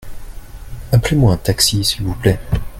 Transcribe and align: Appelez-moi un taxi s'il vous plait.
Appelez-moi 0.91 1.33
un 1.33 1.37
taxi 1.37 1.83
s'il 1.83 2.05
vous 2.05 2.15
plait. 2.15 2.39